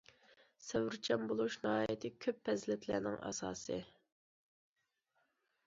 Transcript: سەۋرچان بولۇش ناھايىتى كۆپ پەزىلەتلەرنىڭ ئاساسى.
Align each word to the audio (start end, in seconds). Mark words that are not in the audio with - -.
سەۋرچان 0.67 1.27
بولۇش 1.31 1.57
ناھايىتى 1.65 2.11
كۆپ 2.25 2.41
پەزىلەتلەرنىڭ 2.49 3.21
ئاساسى. 3.29 3.81